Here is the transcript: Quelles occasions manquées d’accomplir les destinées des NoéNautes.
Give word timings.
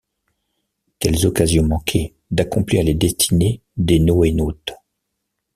Quelles 0.97 1.27
occasions 1.27 1.61
manquées 1.67 2.15
d’accomplir 2.31 2.83
les 2.83 2.95
destinées 2.95 3.61
des 3.77 3.99
NoéNautes. 3.99 4.73